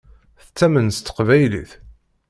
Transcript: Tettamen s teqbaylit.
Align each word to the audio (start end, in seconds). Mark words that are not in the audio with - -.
Tettamen 0.43 0.87
s 0.95 0.97
teqbaylit. 0.99 1.71